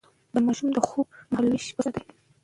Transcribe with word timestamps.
د 0.33 0.35
ماشوم 0.45 0.69
د 0.73 0.77
خوب 0.87 1.05
مهالويش 1.31 1.65
وساتئ. 1.77 2.03